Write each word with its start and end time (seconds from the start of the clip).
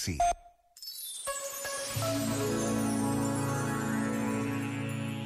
si. 0.00 0.16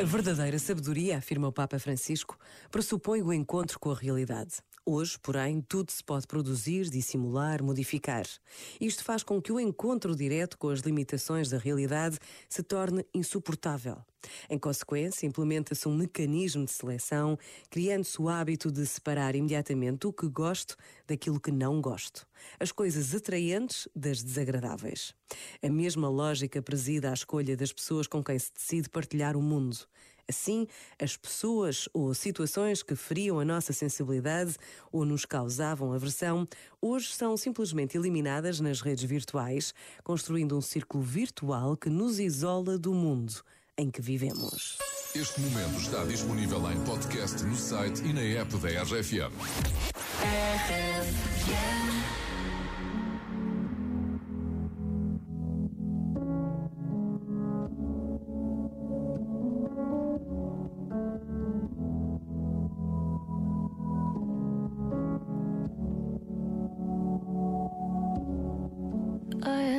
A 0.00 0.04
verdadeira 0.04 0.58
sabedoria, 0.58 1.18
afirma 1.18 1.46
o 1.46 1.52
Papa 1.52 1.78
Francisco, 1.78 2.36
pressupõe 2.70 3.22
o 3.22 3.32
encontro 3.32 3.78
com 3.78 3.92
a 3.92 3.94
realidade. 3.94 4.56
Hoje, 4.86 5.18
porém, 5.18 5.62
tudo 5.62 5.90
se 5.90 6.04
pode 6.04 6.26
produzir, 6.26 6.90
dissimular, 6.90 7.62
modificar. 7.62 8.26
Isto 8.78 9.02
faz 9.02 9.22
com 9.22 9.40
que 9.40 9.50
o 9.50 9.58
encontro 9.58 10.14
direto 10.14 10.58
com 10.58 10.68
as 10.68 10.80
limitações 10.80 11.48
da 11.48 11.56
realidade 11.56 12.18
se 12.50 12.62
torne 12.62 13.02
insuportável. 13.14 13.96
Em 14.48 14.58
consequência, 14.58 15.26
implementa-se 15.26 15.88
um 15.88 15.96
mecanismo 15.96 16.66
de 16.66 16.70
seleção, 16.70 17.38
criando-se 17.70 18.20
o 18.20 18.28
hábito 18.28 18.70
de 18.70 18.84
separar 18.84 19.34
imediatamente 19.34 20.06
o 20.06 20.12
que 20.12 20.28
gosto 20.28 20.76
daquilo 21.06 21.40
que 21.40 21.50
não 21.50 21.80
gosto, 21.80 22.26
as 22.60 22.70
coisas 22.70 23.14
atraentes 23.14 23.88
das 23.96 24.22
desagradáveis. 24.22 25.14
A 25.62 25.70
mesma 25.70 26.10
lógica 26.10 26.60
presida 26.60 27.08
à 27.08 27.14
escolha 27.14 27.56
das 27.56 27.72
pessoas 27.72 28.06
com 28.06 28.22
quem 28.22 28.38
se 28.38 28.52
decide 28.52 28.90
partilhar 28.90 29.34
o 29.34 29.42
mundo. 29.42 29.78
Assim, 30.28 30.66
as 31.00 31.16
pessoas 31.16 31.88
ou 31.92 32.14
situações 32.14 32.82
que 32.82 32.96
feriam 32.96 33.38
a 33.38 33.44
nossa 33.44 33.72
sensibilidade 33.72 34.56
ou 34.90 35.04
nos 35.04 35.24
causavam 35.24 35.92
aversão, 35.92 36.46
hoje 36.80 37.12
são 37.12 37.36
simplesmente 37.36 37.96
eliminadas 37.96 38.60
nas 38.60 38.80
redes 38.80 39.04
virtuais, 39.04 39.74
construindo 40.02 40.56
um 40.56 40.60
círculo 40.60 41.02
virtual 41.02 41.76
que 41.76 41.90
nos 41.90 42.18
isola 42.18 42.78
do 42.78 42.94
mundo 42.94 43.34
em 43.76 43.90
que 43.90 44.00
vivemos. 44.00 44.78
Este 45.14 45.40
momento 45.40 45.78
está 45.78 46.04
disponível 46.04 46.70
em 46.72 46.80
podcast 46.84 47.42
no 47.44 47.56
site 47.56 48.02
e 48.04 48.12
na 48.12 48.20
app 48.20 48.56
da 48.58 48.82
RFM. 48.82 49.32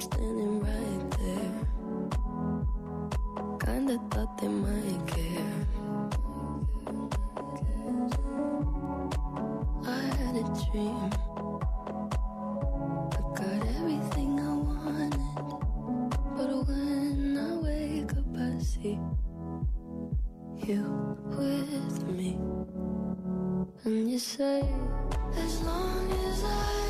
I 0.00 0.02
standing 0.02 0.60
right 0.60 1.10
there. 1.18 1.52
Kinda 3.60 3.98
thought 4.10 4.38
they 4.40 4.48
might 4.48 5.06
care. 5.06 5.66
I 9.84 10.02
had 10.20 10.36
a 10.36 10.44
dream. 10.64 11.10
I 13.12 13.20
got 13.36 13.60
everything 13.76 14.40
I 14.40 14.54
wanted. 14.70 15.20
But 16.34 16.50
when 16.66 17.36
I 17.36 17.56
wake 17.66 18.12
up, 18.16 18.34
I 18.38 18.58
see 18.62 18.98
you 20.66 20.82
with 21.36 22.02
me. 22.08 22.38
And 23.84 24.10
you 24.10 24.18
say, 24.18 24.62
as 25.36 25.60
long 25.60 26.10
as 26.10 26.44
I'm 26.44 26.89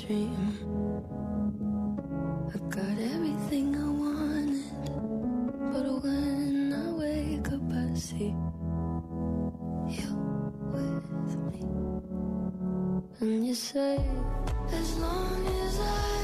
Dream. 0.00 0.52
I 2.54 2.58
got 2.68 2.98
everything 3.14 3.76
I 3.76 3.88
wanted. 3.88 4.72
But 5.72 5.86
when 6.02 6.72
I 6.72 6.92
wake 6.92 7.48
up, 7.52 7.62
I 7.72 7.94
see 7.94 8.34
you 9.96 10.12
with 10.72 11.36
me. 11.50 11.60
And 13.20 13.46
you 13.46 13.54
say, 13.54 13.98
as 14.72 14.98
long 14.98 15.46
as 15.46 15.80
I'm 15.80 16.15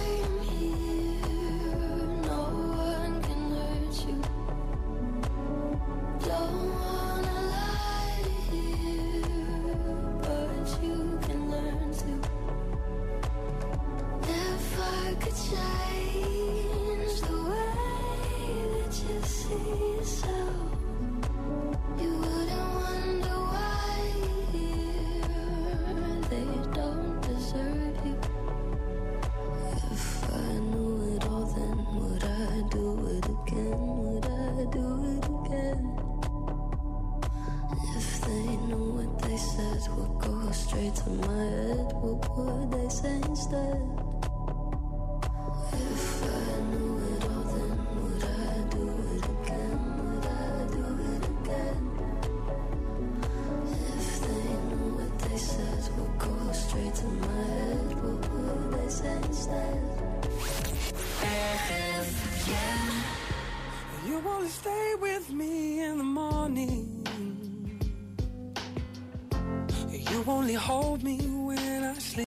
said 39.82 39.94
would 39.96 40.18
go 40.20 40.50
straight 40.52 40.94
to 40.94 41.10
my 41.10 41.26
head, 41.26 41.92
what 42.00 42.36
would 42.36 42.70
they 42.70 42.88
say 42.88 43.16
instead? 43.16 43.82
If 45.72 46.22
I 46.22 46.60
knew 46.70 46.92
it 47.10 47.24
all, 47.24 47.44
then 47.50 47.70
would 47.98 48.22
I 48.22 48.62
do 48.74 48.84
it 49.14 49.24
again? 49.34 49.78
Would 49.98 50.26
I 50.26 50.66
do 50.74 50.84
it 51.10 51.24
again? 51.34 51.82
If 53.98 54.20
they 54.22 54.46
knew 54.68 54.88
what 54.98 55.18
they 55.18 55.36
said 55.36 55.82
would 55.98 56.18
go 56.18 56.52
straight 56.52 56.94
to 56.94 57.06
my 57.06 57.42
head, 57.42 57.88
what 58.02 58.20
would 58.32 58.72
they 58.78 58.88
say 58.88 59.16
instead? 59.16 59.82
You 64.06 64.22
only 64.28 64.48
stay 64.48 64.94
with 65.00 65.30
me 65.30 65.80
in 65.82 65.98
the 65.98 66.04
morning. 66.04 67.01
You 70.12 70.22
only 70.26 70.52
hold 70.52 71.02
me 71.02 71.16
when 71.16 71.84
I 71.84 71.94
sleep. 71.94 72.12